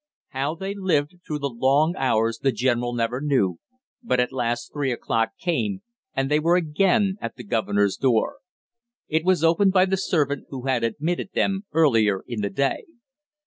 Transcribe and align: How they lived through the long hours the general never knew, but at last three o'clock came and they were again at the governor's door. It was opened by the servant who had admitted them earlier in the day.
How 0.29 0.55
they 0.55 0.73
lived 0.73 1.17
through 1.27 1.37
the 1.37 1.49
long 1.55 1.95
hours 1.95 2.39
the 2.39 2.51
general 2.51 2.91
never 2.91 3.21
knew, 3.21 3.59
but 4.01 4.19
at 4.19 4.31
last 4.33 4.73
three 4.73 4.91
o'clock 4.91 5.37
came 5.39 5.83
and 6.15 6.27
they 6.27 6.39
were 6.39 6.55
again 6.55 7.17
at 7.21 7.35
the 7.35 7.43
governor's 7.43 7.97
door. 7.97 8.37
It 9.07 9.23
was 9.23 9.43
opened 9.43 9.73
by 9.73 9.85
the 9.85 9.97
servant 9.97 10.47
who 10.49 10.65
had 10.65 10.83
admitted 10.83 11.33
them 11.35 11.65
earlier 11.71 12.23
in 12.27 12.41
the 12.41 12.49
day. 12.49 12.85